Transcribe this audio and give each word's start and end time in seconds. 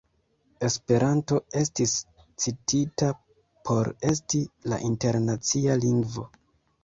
Esperanto 0.67 1.35
estis 1.59 1.91
citita 2.45 3.11
por 3.69 3.89
esti 4.13 4.41
la 4.73 4.79
internacia 4.91 5.77
lingvo. 5.85 6.27